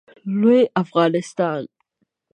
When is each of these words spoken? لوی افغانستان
لوی 0.39 0.61
افغانستان 0.83 1.61